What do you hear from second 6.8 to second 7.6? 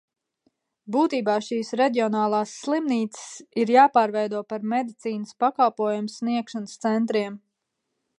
centriem.